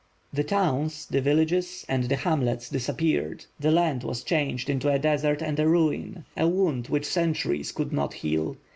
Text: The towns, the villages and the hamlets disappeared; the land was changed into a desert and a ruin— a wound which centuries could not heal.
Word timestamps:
The 0.33 0.43
towns, 0.43 1.05
the 1.05 1.21
villages 1.21 1.85
and 1.87 2.05
the 2.05 2.15
hamlets 2.15 2.69
disappeared; 2.69 3.45
the 3.59 3.69
land 3.69 4.03
was 4.03 4.23
changed 4.23 4.67
into 4.67 4.89
a 4.89 4.97
desert 4.97 5.43
and 5.43 5.59
a 5.59 5.67
ruin— 5.67 6.25
a 6.35 6.47
wound 6.47 6.87
which 6.87 7.05
centuries 7.05 7.71
could 7.71 7.93
not 7.93 8.15
heal. 8.15 8.57